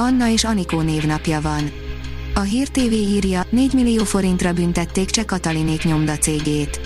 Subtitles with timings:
[0.00, 1.70] Anna és Anikó névnapja van.
[2.34, 6.80] A Hír TV írja, 4 millió forintra büntették Cseh Katalinék nyomda cégét.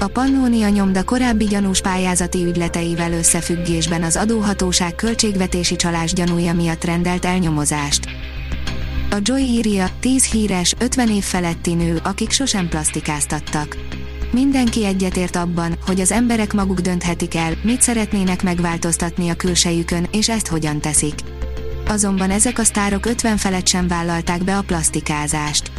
[0.00, 7.24] A Pannónia nyomda korábbi gyanús pályázati ügyleteivel összefüggésben az adóhatóság költségvetési csalás gyanúja miatt rendelt
[7.24, 8.08] elnyomozást.
[9.10, 13.76] A Joy írja, 10 híres, 50 év feletti nő, akik sosem plastikáztattak.
[14.30, 20.28] Mindenki egyetért abban, hogy az emberek maguk dönthetik el, mit szeretnének megváltoztatni a külsejükön, és
[20.28, 21.14] ezt hogyan teszik.
[21.88, 25.70] Azonban ezek a sztárok 50 felett sem vállalták be a plastikázást.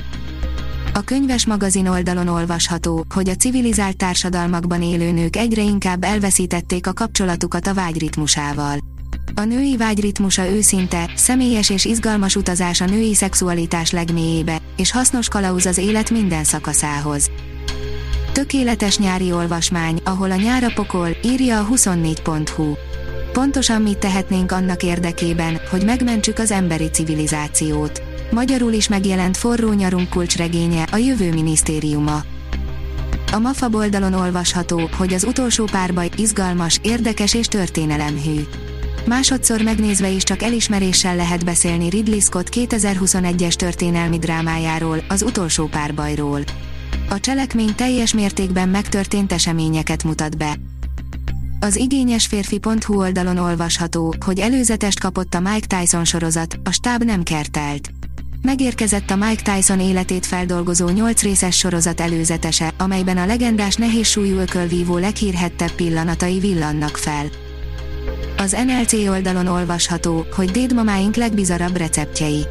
[0.93, 6.93] A könyves magazin oldalon olvasható, hogy a civilizált társadalmakban élő nők egyre inkább elveszítették a
[6.93, 8.77] kapcsolatukat a vágyritmusával.
[9.35, 15.65] A női vágyritmusa őszinte, személyes és izgalmas utazás a női szexualitás legmélyébe, és hasznos kalauz
[15.65, 17.32] az élet minden szakaszához.
[18.32, 22.88] Tökéletes nyári olvasmány, ahol a nyára pokol, írja a 24.hu.
[23.40, 28.01] Pontosan mit tehetnénk annak érdekében, hogy megmentsük az emberi civilizációt.
[28.31, 32.23] Magyarul is megjelent forró nyarunk kulcsregénye, a jövő minisztériuma.
[33.31, 38.40] A MAFA oldalon olvasható, hogy az utolsó párbaj izgalmas, érdekes és történelemhű.
[39.05, 46.41] Másodszor megnézve is csak elismeréssel lehet beszélni Ridley Scott 2021-es történelmi drámájáról, az utolsó párbajról.
[47.09, 50.55] A cselekmény teljes mértékben megtörtént eseményeket mutat be.
[51.62, 57.24] Az igényes férfi.hu oldalon olvasható, hogy előzetest kapott a Mike Tyson sorozat, a stáb nem
[57.24, 57.90] kertelt.
[58.41, 64.97] Megérkezett a Mike Tyson életét feldolgozó 8 részes sorozat előzetese, amelyben a legendás nehézsúlyú ökölvívó
[64.97, 67.25] leghírhettebb pillanatai villannak fel.
[68.38, 72.46] Az NLC oldalon olvasható, hogy dédmamáink legbizarabb receptjei.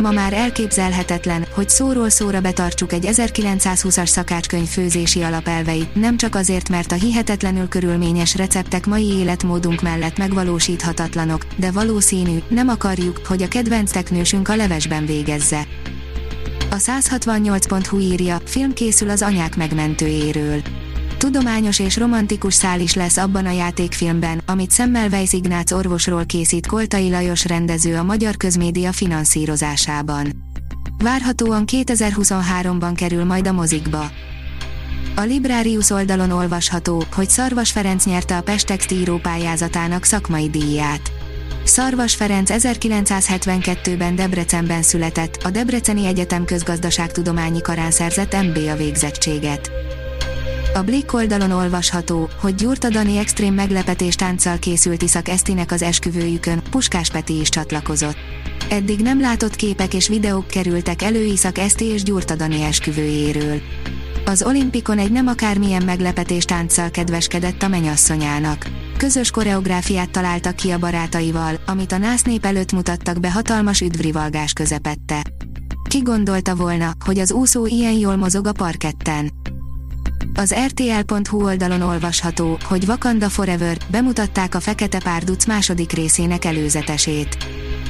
[0.00, 6.68] Ma már elképzelhetetlen, hogy szóról szóra betartsuk egy 1920-as szakácskönyv főzési alapelveit, nem csak azért,
[6.68, 13.48] mert a hihetetlenül körülményes receptek mai életmódunk mellett megvalósíthatatlanok, de valószínű, nem akarjuk, hogy a
[13.48, 15.66] kedvenc teknősünk a levesben végezze.
[16.70, 20.62] A 168.hu írja, film készül az anyák megmentőjéről
[21.22, 27.10] tudományos és romantikus szál is lesz abban a játékfilmben, amit Semmelweis Ignác orvosról készít Koltai
[27.10, 30.32] Lajos rendező a magyar közmédia finanszírozásában.
[30.98, 34.10] Várhatóan 2023-ban kerül majd a mozikba.
[35.16, 39.20] A Librarius oldalon olvasható, hogy Szarvas Ferenc nyerte a Pestext író
[40.00, 41.12] szakmai díját.
[41.64, 49.70] Szarvas Ferenc 1972-ben Debrecenben született, a Debreceni Egyetem közgazdaságtudományi karán szerzett MBA végzettséget.
[50.74, 56.62] A Blick oldalon olvasható, hogy Gyurta Dani extrém meglepetés tánccal készült Iszak Esztinek az esküvőjükön,
[56.70, 58.16] Puskás Peti is csatlakozott.
[58.70, 63.60] Eddig nem látott képek és videók kerültek elő Iszak Eszti és Gyurta Dani esküvőjéről.
[64.24, 68.66] Az olimpikon egy nem akármilyen meglepetés tánccal kedveskedett a menyasszonyának.
[68.96, 74.52] Közös koreográfiát találtak ki a barátaival, amit a nász nép előtt mutattak be hatalmas üdvrivalgás
[74.52, 75.22] közepette.
[75.88, 79.30] Ki gondolta volna, hogy az úszó ilyen jól mozog a parketten?
[80.34, 87.36] Az RTL.hu oldalon olvasható, hogy Wakanda Forever bemutatták a Fekete Párduc második részének előzetesét.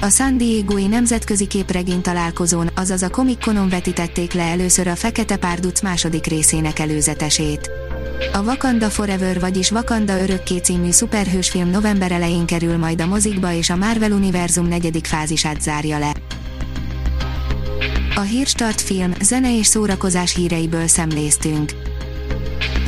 [0.00, 5.36] A San Diego-i nemzetközi képregény találkozón, azaz a Comic Conon vetítették le először a Fekete
[5.36, 7.70] Párduc második részének előzetesét.
[8.32, 13.70] A Wakanda Forever vagyis Wakanda örökké című szuperhősfilm november elején kerül majd a mozikba és
[13.70, 16.12] a Marvel Univerzum negyedik fázisát zárja le.
[18.14, 21.72] A Hírstart film, zene és szórakozás híreiből szemléztünk.